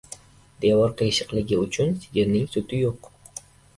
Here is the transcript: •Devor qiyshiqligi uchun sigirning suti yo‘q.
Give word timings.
•Devor 0.63 0.95
qiyshiqligi 1.01 1.59
uchun 1.65 1.93
sigirning 2.07 2.51
suti 2.55 2.81
yo‘q. 2.85 3.13